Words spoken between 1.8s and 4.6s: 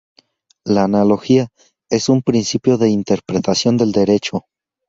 Es un principio de interpretación del derecho.